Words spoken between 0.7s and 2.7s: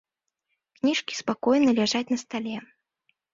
Кніжкі спакойна ляжаць на стале.